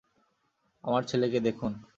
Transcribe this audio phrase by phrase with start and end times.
[0.83, 1.71] আমার ছেলেকে দেখুন!